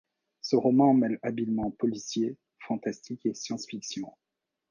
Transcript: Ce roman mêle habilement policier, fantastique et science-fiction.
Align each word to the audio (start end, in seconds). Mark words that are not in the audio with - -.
Ce 0.41 0.55
roman 0.55 0.95
mêle 0.95 1.19
habilement 1.21 1.69
policier, 1.69 2.35
fantastique 2.61 3.23
et 3.27 3.35
science-fiction. 3.35 4.11